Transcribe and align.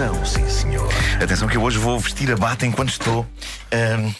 Atenção, 0.00 0.24
sim 0.24 0.48
senhor. 0.48 0.88
Atenção 1.22 1.46
que 1.46 1.58
eu 1.58 1.62
hoje 1.62 1.76
vou 1.76 2.00
vestir 2.00 2.32
a 2.32 2.36
bata 2.36 2.64
enquanto 2.64 2.88
estou. 2.88 3.26
ahm, 3.70 4.10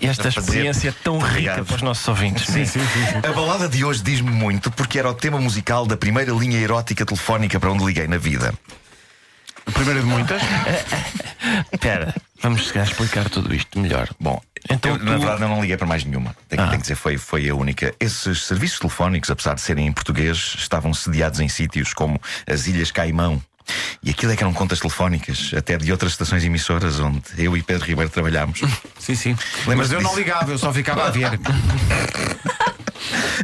Esta 0.00 0.30
fazer- 0.30 0.38
experiência 0.40 0.94
tão 1.02 1.14
rica 1.18 1.30
Obrigado. 1.30 1.64
para 1.66 1.74
os 1.76 1.82
nossos 1.82 2.06
ouvintes. 2.06 2.46
Sim, 2.46 2.64
sim, 2.64 2.78
sim. 2.78 3.18
A 3.28 3.32
balada 3.32 3.68
de 3.68 3.84
hoje 3.84 4.00
diz-me 4.04 4.30
muito 4.30 4.70
porque 4.70 4.96
era 4.98 5.10
o 5.10 5.14
tema 5.14 5.40
musical 5.40 5.84
da 5.84 5.96
primeira 5.96 6.30
linha 6.32 6.58
erótica 6.60 7.04
telefónica 7.04 7.58
para 7.58 7.72
onde 7.72 7.84
liguei 7.84 8.06
na 8.06 8.18
vida. 8.18 8.54
A 9.66 9.70
primeira 9.72 9.98
de 10.00 10.06
muitas. 10.06 10.40
Espera, 11.72 12.14
vamos 12.40 12.62
chegar 12.68 12.82
a 12.82 12.84
explicar 12.84 13.28
tudo 13.28 13.52
isto 13.52 13.76
melhor. 13.80 14.08
Bom, 14.20 14.40
Então 14.70 14.92
eu, 14.92 14.98
na 14.98 15.14
tu- 15.14 15.18
verdade 15.18 15.42
eu 15.42 15.48
não 15.48 15.60
liguei 15.60 15.76
para 15.76 15.86
mais 15.88 16.04
nenhuma. 16.04 16.36
Tenho, 16.48 16.62
Ah. 16.62 16.66
tenho 16.66 16.76
que 16.78 16.82
dizer, 16.82 16.94
foi, 16.94 17.18
foi 17.18 17.48
a 17.48 17.54
única. 17.54 17.92
Esses 17.98 18.44
serviços 18.44 18.78
telefónicos, 18.78 19.28
apesar 19.28 19.54
de 19.54 19.60
serem 19.60 19.88
em 19.88 19.92
português, 19.92 20.54
estavam 20.56 20.94
sediados 20.94 21.40
em 21.40 21.48
sítios 21.48 21.92
como 21.92 22.20
as 22.46 22.68
Ilhas 22.68 22.92
Caimão. 22.92 23.42
E 24.02 24.10
aquilo 24.10 24.32
é 24.32 24.36
que 24.36 24.42
eram 24.42 24.52
contas 24.52 24.80
telefónicas, 24.80 25.52
até 25.56 25.76
de 25.76 25.90
outras 25.92 26.12
estações 26.12 26.44
emissoras 26.44 27.00
onde 27.00 27.20
eu 27.38 27.56
e 27.56 27.62
Pedro 27.62 27.86
Ribeiro 27.86 28.10
trabalhámos. 28.10 28.60
Sim, 28.98 29.14
sim. 29.14 29.36
Mas 29.66 29.92
eu 29.92 30.00
não 30.00 30.08
disso? 30.10 30.20
ligava, 30.20 30.50
eu 30.52 30.58
só 30.58 30.72
ficava 30.72 31.06
a 31.06 31.10
ver. 31.10 31.38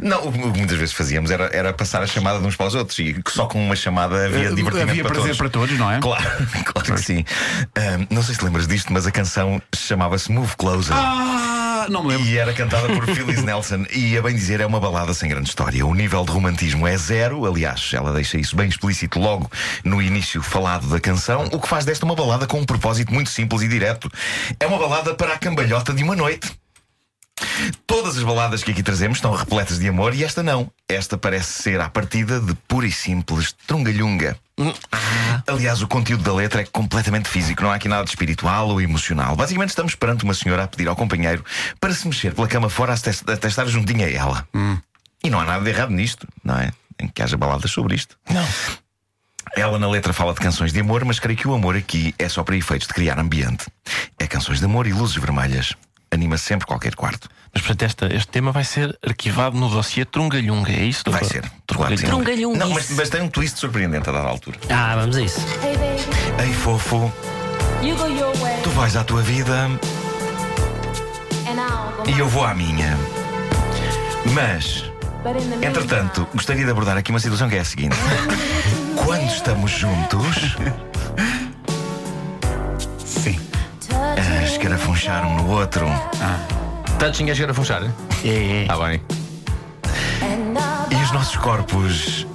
Não, 0.01 0.27
o 0.27 0.31
que 0.31 0.39
muitas 0.39 0.77
vezes 0.77 0.93
fazíamos 0.95 1.29
era, 1.29 1.45
era 1.55 1.71
passar 1.73 2.01
a 2.01 2.07
chamada 2.07 2.39
de 2.39 2.47
uns 2.47 2.55
para 2.55 2.65
os 2.65 2.73
outros 2.75 2.97
e 2.97 3.15
só 3.27 3.45
com 3.45 3.63
uma 3.63 3.75
chamada 3.75 4.25
havia 4.25 4.47
Eh, 4.49 4.53
divertimento 4.55 4.89
havia 4.89 5.03
para 5.03 5.13
prazer 5.13 5.35
todos. 5.35 5.37
para 5.37 5.49
todos, 5.49 5.77
não 5.77 5.91
é? 5.91 5.99
Claro, 5.99 6.47
claro 6.65 6.93
que 6.95 7.01
sim. 7.01 7.23
Ahm, 7.75 8.07
não 8.09 8.23
sei 8.23 8.33
se 8.33 8.43
lembras 8.43 8.67
disto, 8.67 8.91
mas 8.91 9.05
a 9.05 9.11
canção 9.11 9.61
chamava-se 9.75 10.31
Move 10.31 10.55
Closer. 10.57 10.95
Ah, 10.95 11.60
não 11.89 12.03
me 12.03 12.09
lembro. 12.09 12.27
E 12.27 12.37
era 12.37 12.53
cantada 12.53 12.87
por 12.87 13.05
Phyllis 13.13 13.43
Nelson. 13.43 13.85
E 13.93 14.17
a 14.17 14.21
bem 14.21 14.35
dizer, 14.35 14.59
é 14.59 14.65
uma 14.65 14.79
balada 14.79 15.13
sem 15.13 15.29
grande 15.29 15.49
história. 15.49 15.85
O 15.85 15.93
nível 15.93 16.23
de 16.23 16.31
romantismo 16.31 16.87
é 16.87 16.97
zero. 16.97 17.45
Aliás, 17.45 17.91
ela 17.93 18.13
deixa 18.13 18.37
isso 18.37 18.55
bem 18.55 18.67
explícito 18.67 19.19
logo 19.19 19.49
no 19.83 20.01
início 20.01 20.41
falado 20.41 20.87
da 20.87 20.99
canção. 20.99 21.45
O 21.51 21.59
que 21.59 21.67
faz 21.67 21.85
desta 21.85 22.05
uma 22.05 22.15
balada 22.15 22.47
com 22.47 22.59
um 22.59 22.65
propósito 22.65 23.13
muito 23.13 23.29
simples 23.29 23.61
e 23.61 23.67
direto. 23.67 24.09
É 24.59 24.67
uma 24.67 24.77
balada 24.77 25.13
para 25.13 25.33
a 25.33 25.37
cambalhota 25.37 25.93
de 25.93 26.03
uma 26.03 26.15
noite. 26.15 26.60
Todas 27.85 28.17
as 28.17 28.23
baladas 28.23 28.63
que 28.63 28.71
aqui 28.71 28.81
trazemos 28.81 29.17
estão 29.17 29.33
repletas 29.33 29.77
de 29.79 29.87
amor 29.87 30.13
e 30.15 30.23
esta 30.23 30.41
não. 30.41 30.71
Esta 30.87 31.17
parece 31.17 31.61
ser, 31.61 31.79
à 31.79 31.89
partida, 31.89 32.39
de 32.39 32.53
pura 32.67 32.87
e 32.87 32.91
simples 32.91 33.53
trungalhunga. 33.67 34.37
Aliás, 35.47 35.81
o 35.81 35.87
conteúdo 35.87 36.23
da 36.23 36.33
letra 36.33 36.61
é 36.61 36.65
completamente 36.65 37.27
físico, 37.27 37.63
não 37.63 37.71
há 37.71 37.75
aqui 37.75 37.87
nada 37.87 38.03
de 38.03 38.09
espiritual 38.11 38.69
ou 38.69 38.81
emocional. 38.81 39.35
Basicamente, 39.35 39.69
estamos 39.69 39.95
perante 39.95 40.23
uma 40.23 40.33
senhora 40.33 40.63
a 40.63 40.67
pedir 40.67 40.87
ao 40.87 40.95
companheiro 40.95 41.43
para 41.79 41.93
se 41.93 42.07
mexer 42.07 42.33
pela 42.33 42.47
cama 42.47 42.69
fora 42.69 42.93
até, 42.93 43.47
estar 43.47 43.65
juntinho 43.67 44.05
a 44.05 44.09
ela. 44.09 44.47
E 45.23 45.29
não 45.29 45.39
há 45.39 45.45
nada 45.45 45.63
de 45.63 45.69
errado 45.69 45.91
nisto, 45.91 46.27
não 46.43 46.57
é? 46.57 46.71
Em 46.99 47.07
que 47.07 47.21
haja 47.21 47.37
baladas 47.37 47.71
sobre 47.71 47.95
isto. 47.95 48.17
Não. 48.29 48.47
Ela 49.55 49.77
na 49.77 49.89
letra 49.89 50.13
fala 50.13 50.33
de 50.33 50.39
canções 50.39 50.71
de 50.71 50.79
amor, 50.79 51.03
mas 51.03 51.19
creio 51.19 51.37
que 51.37 51.47
o 51.47 51.53
amor 51.53 51.75
aqui 51.75 52.13
é 52.17 52.29
só 52.29 52.43
para 52.43 52.55
efeitos 52.55 52.87
de 52.87 52.93
criar 52.93 53.19
ambiente. 53.19 53.65
É 54.17 54.27
canções 54.27 54.59
de 54.59 54.65
amor 54.65 54.87
e 54.87 54.93
luzes 54.93 55.17
vermelhas. 55.17 55.75
Anima 56.13 56.37
sempre 56.37 56.67
qualquer 56.67 56.93
quarto. 56.95 57.29
Mas 57.53 57.61
portanto, 57.63 57.83
esta- 57.83 58.13
este 58.13 58.27
tema 58.27 58.51
vai 58.51 58.63
ser 58.65 58.97
arquivado 59.05 59.57
no 59.57 59.69
dossiê 59.69 60.03
Trungalhunga, 60.05 60.71
é 60.71 60.83
isso? 60.83 61.03
Vai 61.09 61.23
ser. 61.23 61.43
Trungalhunguice. 61.65 62.57
Não, 62.57 62.69
mas, 62.69 62.89
mas 62.91 63.09
tem 63.09 63.21
um 63.21 63.29
twist 63.29 63.57
surpreendente 63.59 64.09
a 64.09 64.11
dada 64.11 64.27
altura. 64.27 64.57
Ah, 64.69 64.95
vamos 64.97 65.15
a 65.17 65.21
isso. 65.21 65.39
Hey 65.63 65.77
baby, 65.77 66.47
Ei, 66.49 66.53
fofo, 66.53 67.11
you 67.81 67.95
go 67.95 68.07
your 68.07 68.35
way, 68.37 68.61
tu 68.61 68.69
vais 68.71 68.95
à 68.95 69.03
tua 69.03 69.21
vida 69.21 69.69
e 72.07 72.19
eu 72.19 72.27
vou 72.27 72.43
à 72.43 72.53
minha. 72.53 72.97
Mas, 74.33 74.83
entretanto, 75.61 76.27
gostaria 76.33 76.63
de 76.65 76.71
abordar 76.71 76.97
aqui 76.97 77.09
uma 77.11 77.19
situação 77.19 77.47
que 77.49 77.55
é 77.55 77.59
a 77.59 77.65
seguinte: 77.65 77.95
quando 79.05 79.27
estamos 79.31 79.71
juntos, 79.71 80.55
a 84.91 84.97
escarafunchar 84.97 85.25
um 85.25 85.37
no 85.37 85.49
outro, 85.49 85.87
Touching 86.99 87.29
a 87.29 87.35
chegar 87.35 87.51
a 87.51 87.53
funchar? 87.53 87.83
É, 88.23 88.27
é. 88.27 88.67
Ah, 88.69 88.77
bem. 88.77 89.01
e 90.91 90.95
os 90.95 91.11
nossos 91.11 91.35
corpos 91.37 92.27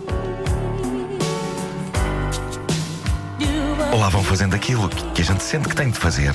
lá 3.98 4.08
vão 4.08 4.22
fazendo 4.22 4.54
aquilo 4.54 4.88
que 4.88 5.22
a 5.22 5.24
gente 5.24 5.42
sente 5.42 5.68
que 5.68 5.76
tem 5.76 5.90
de 5.90 5.98
fazer. 5.98 6.32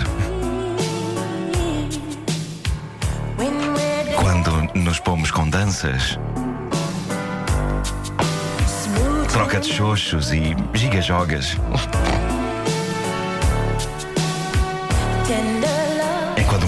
Quando 4.16 4.80
nos 4.80 5.00
pomos 5.00 5.32
com 5.32 5.50
danças, 5.50 6.18
troca 9.32 9.60
de 9.60 9.74
xoxos 9.74 10.32
e 10.32 10.56
gigajogas, 10.74 11.58
enquanto 11.58 12.12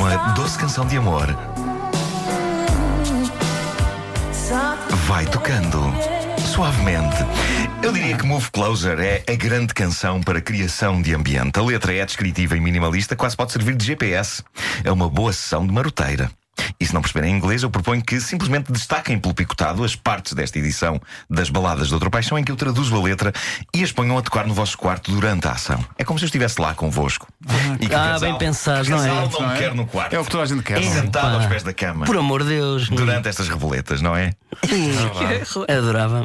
uma 0.03 0.33
doce 0.33 0.59
canção 0.59 0.85
de 0.85 0.97
amor 0.97 1.27
vai 5.07 5.25
tocando 5.27 5.79
suavemente. 6.53 7.15
Eu 7.81 7.93
diria 7.93 8.17
que 8.17 8.25
Move 8.25 8.51
Closer 8.51 8.99
é 8.99 9.23
a 9.31 9.35
grande 9.35 9.73
canção 9.73 10.21
para 10.21 10.41
criação 10.41 11.01
de 11.01 11.15
ambiente. 11.15 11.57
A 11.57 11.63
letra 11.63 11.93
é 11.93 12.05
descritiva 12.05 12.57
e 12.57 12.59
minimalista, 12.59 13.15
quase 13.15 13.37
pode 13.37 13.53
servir 13.53 13.75
de 13.75 13.85
GPS. 13.85 14.43
É 14.83 14.91
uma 14.91 15.09
boa 15.09 15.31
sessão 15.31 15.65
de 15.65 15.71
maroteira. 15.71 16.29
E 16.83 16.85
se 16.85 16.93
não 16.93 17.01
perceberem 17.01 17.33
inglês, 17.33 17.63
eu 17.63 17.69
proponho 17.69 18.03
que 18.03 18.19
simplesmente 18.19 18.69
destaquem 18.69 19.17
pelo 19.17 19.33
picotado 19.33 19.85
as 19.85 19.95
partes 19.95 20.33
desta 20.33 20.59
edição 20.59 20.99
das 21.29 21.49
baladas 21.49 21.87
de 21.87 21.93
outra 21.93 22.09
paixão 22.09 22.37
em 22.37 22.43
que 22.43 22.51
eu 22.51 22.57
traduzo 22.57 22.93
a 22.93 23.01
letra 23.01 23.31
e 23.73 23.81
as 23.81 23.89
ponham 23.93 24.17
a 24.17 24.21
tocar 24.21 24.45
no 24.45 24.53
vosso 24.53 24.77
quarto 24.77 25.09
durante 25.09 25.47
a 25.47 25.51
ação. 25.51 25.79
É 25.97 26.03
como 26.03 26.19
se 26.19 26.25
eu 26.25 26.27
estivesse 26.27 26.59
lá 26.59 26.73
convosco. 26.75 27.25
E 27.79 27.87
que 27.87 27.95
Ah, 27.95 27.99
casal- 28.11 28.19
bem 28.19 28.37
pensado, 28.37 28.89
não 28.89 29.01
é? 29.01 29.07
não 29.07 29.51
é? 29.53 29.57
quer 29.57 29.73
no 29.73 29.85
quarto. 29.85 30.13
É 30.13 30.19
o 30.19 30.25
que 30.25 30.29
toda 30.31 30.43
a 30.43 30.45
gente 30.45 30.61
quer. 30.61 30.77
é? 30.77 30.81
Sentado 30.81 31.35
aos 31.37 31.45
pés 31.45 31.63
da 31.63 31.73
cama. 31.73 32.05
Por 32.05 32.17
amor 32.17 32.43
de 32.43 32.49
Deus. 32.49 32.89
Durante 32.89 33.29
estas 33.29 33.47
reboletas, 33.47 34.01
não 34.01 34.13
é? 34.13 34.31
Adorava. 35.69 36.23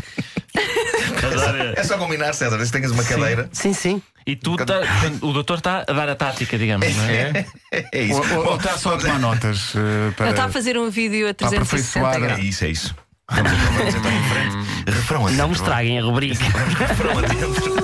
É 1.76 1.82
só 1.84 1.96
combinar, 1.98 2.32
César, 2.34 2.64
se 2.64 2.72
tenhas 2.72 2.90
uma 2.90 3.04
cadeira. 3.04 3.48
Sim, 3.52 3.72
sim. 3.72 4.02
E 4.26 4.36
tu 4.36 4.56
tá- 4.56 4.80
o 5.22 5.32
doutor 5.32 5.58
está 5.58 5.84
a 5.88 5.92
dar 5.92 6.08
a 6.08 6.14
tática, 6.14 6.58
digamos, 6.58 6.94
não 6.94 7.04
é? 7.04 7.46
É 7.92 8.02
isso. 8.02 8.20
Ou, 8.34 8.38
ou- 8.40 8.46
ou 8.50 8.56
está 8.56 8.76
só 8.76 8.94
a 8.94 8.98
tomar 8.98 9.18
notas 9.18 9.72
eh, 9.74 10.10
para. 10.16 10.26
Ele 10.26 10.32
está 10.34 10.44
a 10.44 10.48
fazer 10.50 10.76
um 10.76 10.90
vídeo 10.90 11.28
a 11.28 11.32
360 11.34 11.98
aperfeiçoar. 12.00 12.16
É 12.16 12.20
graus. 12.20 12.44
isso, 12.44 12.64
é 12.64 12.68
isso. 12.68 12.94
Vamos 13.30 13.52
então, 13.52 13.72
vamos 13.74 13.94
então 13.94 14.10
em 14.12 14.22
frente. 14.24 14.90
Refrão 14.90 15.20
adentro. 15.22 15.36
Não 15.38 15.48
me 15.48 15.54
estraguem 15.54 15.98
a 15.98 16.02
rubrica. 16.02 16.44
Refrão 16.78 17.18
adentro. 17.18 17.74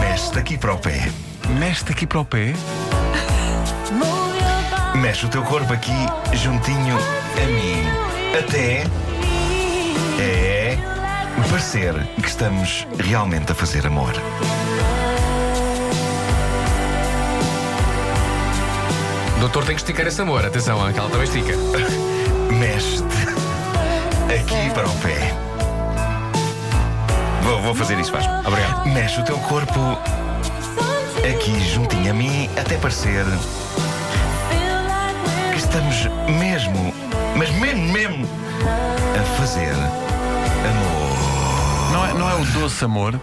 Mexe 0.00 0.32
daqui 0.32 0.58
para 0.58 0.72
o 0.74 0.78
pé. 0.78 1.10
Mexe 1.58 1.84
aqui 1.90 2.06
para 2.06 2.20
o 2.20 2.24
pé. 2.24 2.52
Mexe 4.96 5.26
o 5.26 5.28
teu 5.28 5.42
corpo 5.42 5.72
aqui 5.72 5.92
juntinho 6.34 6.96
a 6.96 7.46
mim. 7.46 8.38
Até 8.38 8.84
é 10.20 10.78
parecer 11.48 11.94
que 12.20 12.28
estamos 12.28 12.86
realmente 12.98 13.52
a 13.52 13.54
fazer 13.54 13.86
amor. 13.86 14.12
Doutor 19.40 19.64
tem 19.64 19.74
que 19.74 19.80
esticar 19.80 20.06
esse 20.06 20.20
amor. 20.20 20.44
Atenção, 20.44 20.92
que 20.92 20.98
ela 20.98 21.08
também 21.08 21.24
estica. 21.24 21.56
Mexe-te 22.52 23.40
aqui 24.34 24.70
para 24.74 24.86
o 24.86 24.96
pé. 24.98 25.34
Vou, 27.42 27.62
vou 27.62 27.74
fazer 27.74 27.98
isso, 27.98 28.12
Vasco. 28.12 28.30
Obrigado. 28.46 28.86
Mexe 28.88 29.20
o 29.20 29.24
teu 29.24 29.38
corpo 29.38 29.98
aqui 31.18 31.60
juntinho 31.68 32.10
a 32.10 32.14
mim 32.14 32.48
até 32.58 32.76
parecer 32.76 33.24
que 35.52 35.58
estamos 35.58 36.06
mesmo, 36.38 36.94
mas 37.36 37.50
mesmo, 37.52 37.92
mesmo 37.92 38.28
a 39.18 39.22
fazer. 39.38 39.74
Não 42.20 42.28
é, 42.30 42.34
o 42.34 42.44
doce 42.44 42.84
amor. 42.84 43.18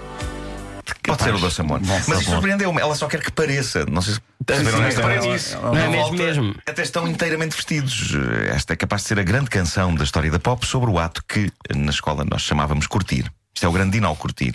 Pode 1.04 1.22
ser 1.24 1.34
o 1.36 1.40
doce 1.40 1.62
amor. 1.62 1.80
Bom 1.80 2.02
Mas 2.08 2.22
isso 2.22 2.32
surpreendeu-me. 2.32 2.82
Ela 2.82 2.96
só 2.96 3.08
quer 3.08 3.22
que 3.22 3.32
pareça. 3.32 3.86
Não 3.86 4.02
sei 4.02 4.16
se 4.16 4.22
perceberam 4.46 4.80
nesta 4.80 5.04
hora. 5.04 5.14
ela- 5.16 5.62
Não 5.72 5.78
é 5.78 5.88
mesmo 5.88 6.14
mesmo? 6.14 6.56
Até 6.66 6.82
estão 6.82 7.08
inteiramente 7.08 7.56
vestidos. 7.56 8.14
Esta 8.50 8.74
é 8.74 8.76
capaz 8.76 9.04
de 9.04 9.10
ser 9.10 9.20
a 9.20 9.24
grande 9.24 9.50
canção 9.52 9.94
da 9.94 10.04
história 10.04 10.32
da 10.32 10.40
pop 10.40 10.66
sobre 10.66 10.90
o 10.90 10.98
ato 10.98 11.24
que 11.28 11.52
na 11.76 11.92
escola 11.92 12.26
nós 12.30 12.42
chamávamos 12.42 12.88
curtir. 12.88 13.32
Isto 13.54 13.66
é 13.66 13.70
o 13.70 13.72
grande 13.72 13.92
dino 13.92 14.08
ao 14.08 14.16
curtir. 14.16 14.54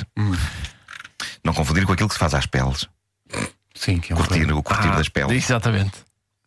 Não 1.44 1.54
confundir 1.54 1.86
com 1.86 1.92
aquilo 1.92 2.08
que 2.08 2.14
se 2.14 2.20
faz 2.20 2.34
às 2.34 2.46
peles. 2.46 2.88
Sim, 3.74 3.98
que 4.00 4.12
é 4.12 4.16
um 4.16 4.18
Curtir, 4.18 4.52
o 4.52 4.62
curtir 4.62 4.88
Ah, 4.88 4.96
das 4.96 5.08
peles. 5.08 5.44
Exatamente. 5.44 5.92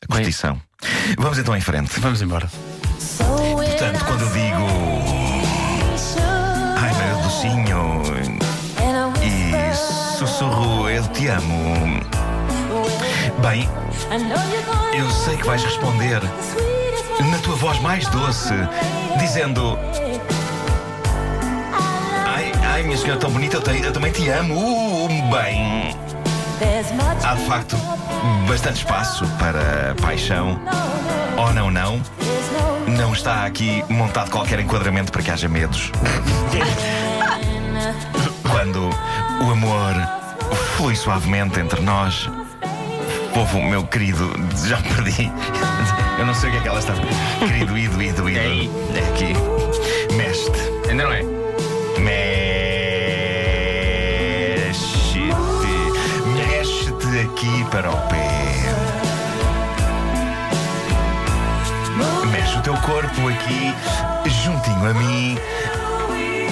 A 0.04 0.08
curtição. 0.08 0.62
Vamos 1.18 1.38
então 1.38 1.56
em 1.56 1.62
frente. 1.62 2.00
Vamos 2.00 2.22
embora. 2.22 2.50
Portanto, 3.18 4.06
quando 4.06 4.22
eu 4.22 4.30
digo. 4.32 5.25
Docinho. 7.50 8.02
E 9.22 9.74
sussurro, 10.18 10.90
eu 10.90 11.04
te 11.10 11.28
amo. 11.28 12.00
Bem, 13.40 13.70
eu 14.98 15.10
sei 15.12 15.38
que 15.38 15.46
vais 15.46 15.64
responder 15.64 16.22
na 17.30 17.38
tua 17.40 17.56
voz 17.56 17.80
mais 17.82 18.08
doce, 18.08 18.54
dizendo: 19.20 19.78
Ai, 22.26 22.52
ai 22.66 22.84
minha 22.84 22.98
senhora 22.98 23.20
tão 23.20 23.30
bonita, 23.30 23.58
eu, 23.58 23.62
te- 23.62 23.82
eu 23.84 23.92
também 23.94 24.12
te 24.12 24.28
amo. 24.30 25.08
Bem, 25.32 25.96
há 27.24 27.36
de 27.36 27.46
facto 27.46 27.78
bastante 28.48 28.78
espaço 28.78 29.26
para 29.38 29.94
paixão. 30.02 30.60
Oh, 31.38 31.52
não, 31.54 31.70
não. 31.70 32.02
Não 32.88 33.14
está 33.14 33.46
aqui 33.46 33.84
montado 33.90 34.30
qualquer 34.32 34.60
enquadramento 34.60 35.12
para 35.12 35.22
que 35.22 35.30
haja 35.32 35.50
medos. 35.50 35.92
Quando 38.50 38.90
o 39.42 39.52
amor 39.52 39.94
flui 40.76 40.96
suavemente 40.96 41.60
entre 41.60 41.82
nós. 41.82 42.30
Povo, 43.34 43.62
meu 43.62 43.86
querido, 43.86 44.32
já 44.66 44.78
me 44.78 44.90
perdi. 44.94 45.32
Eu 46.18 46.26
não 46.26 46.34
sei 46.34 46.50
o 46.50 46.54
que 46.54 46.58
é 46.60 46.62
que 46.62 46.68
ela 46.68 46.80
está. 46.80 46.94
Querido, 47.40 47.78
ido, 47.78 48.02
ido, 48.02 48.30
ido. 48.30 48.40
É 48.40 48.42
aí. 48.42 48.72
É 48.96 49.00
aqui. 49.10 49.34
Mexe-te. 50.16 50.90
Ainda 50.90 51.04
não 51.04 51.12
é? 51.12 51.22
Mexe-te. 52.00 52.50
Mexe-te 56.34 57.20
aqui 57.20 57.66
para 57.70 57.92
o 57.92 57.98
pé. 58.08 58.26
Mexe 62.32 62.58
o 62.58 62.62
teu 62.62 62.74
corpo 62.78 63.28
aqui, 63.28 63.74
juntinho 64.30 64.90
a 64.90 64.94
mim. 64.94 65.38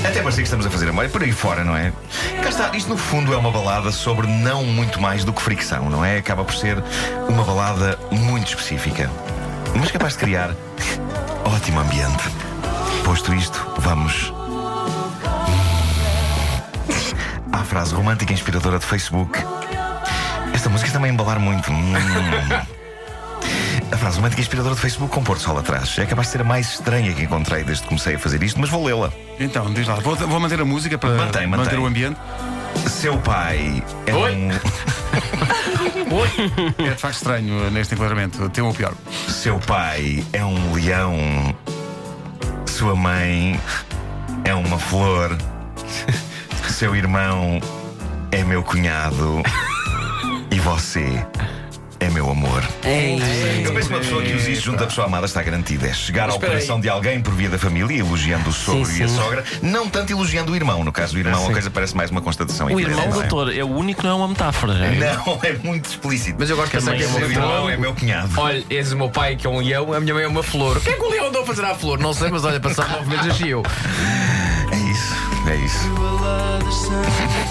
Até 0.05 0.21
parecia 0.21 0.43
que 0.43 0.47
estamos 0.47 0.65
a 0.65 0.69
fazer 0.69 0.89
amor. 0.89 1.05
É 1.05 1.07
por 1.07 1.23
aí 1.23 1.31
fora, 1.31 1.63
não 1.63 1.75
é? 1.75 1.91
Cá 2.41 2.49
está. 2.49 2.75
Isto, 2.75 2.89
no 2.89 2.97
fundo, 2.97 3.33
é 3.33 3.37
uma 3.37 3.51
balada 3.51 3.91
sobre 3.91 4.27
não 4.27 4.63
muito 4.63 5.01
mais 5.01 5.23
do 5.23 5.31
que 5.33 5.41
fricção, 5.41 5.89
não 5.89 6.03
é? 6.03 6.17
Acaba 6.17 6.43
por 6.43 6.53
ser 6.53 6.83
uma 7.27 7.43
balada 7.43 7.97
muito 8.11 8.47
específica, 8.47 9.09
mas 9.75 9.91
capaz 9.91 10.13
de 10.13 10.19
criar 10.19 10.55
ótimo 11.45 11.79
ambiente. 11.79 12.23
Posto 13.03 13.33
isto, 13.33 13.73
vamos 13.77 14.33
à 17.51 17.63
frase 17.63 17.93
romântica 17.93 18.33
inspiradora 18.33 18.79
de 18.79 18.85
Facebook. 18.85 19.39
Esta 20.53 20.69
música 20.69 20.87
está-me 20.87 21.07
a 21.07 21.11
embalar 21.11 21.39
muito. 21.39 21.71
A 23.93 23.97
frase 23.97 24.15
romântica 24.15 24.41
inspiradora 24.41 24.73
de 24.73 24.81
Facebook 24.81 25.13
com 25.13 25.23
Porto 25.23 25.41
Sol 25.41 25.55
atrás. 25.55 25.95
É 25.99 26.05
capaz 26.07 26.27
de 26.27 26.31
ser 26.31 26.41
a 26.41 26.43
mais 26.43 26.67
estranha 26.67 27.13
que 27.13 27.21
encontrei 27.21 27.63
desde 27.63 27.83
que 27.83 27.89
comecei 27.89 28.15
a 28.15 28.19
fazer 28.19 28.41
isto, 28.41 28.59
mas 28.59 28.71
vou 28.71 28.83
lê-la. 28.83 29.13
Então, 29.39 29.71
diz 29.71 29.87
lá. 29.87 29.93
Vou, 29.95 30.15
vou 30.15 30.39
manter 30.39 30.59
a 30.59 30.65
música 30.65 30.97
para 30.97 31.11
Mantém, 31.11 31.45
mantém. 31.45 31.65
manter 31.65 31.79
o 31.79 31.85
ambiente. 31.85 32.19
Seu 32.89 33.15
pai 33.19 33.83
é 34.07 34.13
Oi. 34.15 34.35
um. 34.35 34.49
É 36.83 36.89
de 36.91 36.97
facto 36.97 37.15
estranho 37.17 37.69
neste 37.69 37.93
enquadramento. 37.93 38.49
Tem 38.49 38.63
o 38.63 38.73
pior. 38.73 38.93
Seu 39.27 39.59
pai 39.59 40.23
é 40.33 40.43
um 40.43 40.73
leão. 40.73 41.55
Sua 42.65 42.95
mãe 42.95 43.59
é 44.43 44.55
uma 44.55 44.79
flor. 44.79 45.37
Seu 46.67 46.95
irmão 46.95 47.59
é 48.31 48.43
meu 48.43 48.63
cunhado. 48.63 49.43
E 50.51 50.59
você 50.59 51.23
é 52.03 52.09
meu 52.09 52.29
amor. 52.29 52.63
Ei, 52.83 53.21
Eu 53.65 53.73
penso 53.73 53.87
que 53.87 53.93
uma 53.93 53.99
pessoa 54.01 54.21
que 54.21 54.33
usa 54.33 54.49
isto 54.51 54.65
junto 54.65 54.79
da 54.79 54.87
pessoa 54.87 55.07
amada 55.07 55.25
está 55.25 55.41
garantida. 55.41 55.87
É 55.87 55.93
chegar 55.93 56.23
ao 56.29 56.35
espera 56.35 56.53
coração 56.53 56.79
de 56.79 56.89
alguém 56.89 57.21
por 57.21 57.33
via 57.33 57.49
da 57.49 57.57
família, 57.57 57.97
elogiando 57.97 58.49
o 58.49 58.53
sogro 58.53 58.85
Sim, 58.85 59.01
e 59.01 59.03
a 59.03 59.07
sim. 59.07 59.15
sogra, 59.15 59.43
não 59.61 59.89
tanto 59.89 60.11
elogiando 60.11 60.51
o 60.51 60.55
irmão. 60.55 60.83
No 60.83 60.91
caso 60.91 61.13
do 61.13 61.19
irmão, 61.19 61.47
a 61.47 61.51
coisa 61.51 61.69
parece 61.71 61.95
mais 61.95 62.11
uma 62.11 62.21
constatação 62.21 62.67
O 62.67 62.79
irmão, 62.79 62.97
não 63.09 63.21
é? 63.21 63.27
doutor, 63.27 63.55
é 63.55 63.63
o 63.63 63.67
único 63.69 64.01
que 64.01 64.05
não 64.07 64.13
é 64.13 64.15
uma 64.15 64.27
metáfora. 64.27 64.73
Já. 64.73 65.15
Não, 65.15 65.39
é 65.43 65.53
muito 65.63 65.85
explícito. 65.89 66.35
Mas 66.39 66.49
eu 66.49 66.55
gosto 66.57 66.71
de 66.71 66.77
pensar 66.77 66.95
que 66.95 67.03
é 67.03 67.07
o 67.07 67.09
uma 67.09 67.19
irmão 67.21 67.69
é 67.69 67.77
meu 67.77 67.93
cunhado. 67.93 68.29
Olha, 68.37 68.63
és 68.69 68.91
o 68.91 68.97
meu 68.97 69.09
pai 69.09 69.35
que 69.35 69.47
é 69.47 69.49
um 69.49 69.59
leão, 69.59 69.93
a 69.93 69.99
minha 69.99 70.13
mãe 70.13 70.23
é 70.23 70.27
uma 70.27 70.43
flor. 70.43 70.77
O 70.77 70.81
que 70.81 70.89
é 70.89 70.93
que 70.93 71.01
o 71.03 71.09
leão 71.09 71.27
andou 71.27 71.43
a 71.43 71.45
fazer 71.45 71.63
à 71.63 71.73
flor? 71.73 71.99
Não 71.99 72.13
sei, 72.13 72.29
mas 72.29 72.43
olha, 72.43 72.59
passar 72.59 72.89
nove 72.89 73.09
meses 73.09 73.25
nasci 73.27 73.49
eu. 73.49 73.63
É 74.71 74.75
isso, 74.91 75.15
é 75.49 75.55
isso. 75.55 75.89